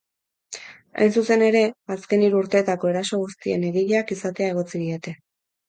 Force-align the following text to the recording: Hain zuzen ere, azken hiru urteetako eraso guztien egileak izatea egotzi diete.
Hain 0.99 1.11
zuzen 1.21 1.43
ere, 1.47 1.61
azken 1.97 2.25
hiru 2.25 2.41
urteetako 2.45 2.91
eraso 2.95 3.21
guztien 3.27 3.69
egileak 3.71 4.17
izatea 4.19 4.53
egotzi 4.59 4.85
diete. 4.85 5.19